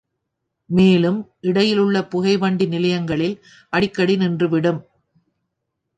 [0.69, 1.19] மேலும்
[1.41, 3.35] இடையிலுள்ள புகை வண்டி நிலையங்களில்
[3.73, 4.81] அடிக்கடி நின்று விடும்.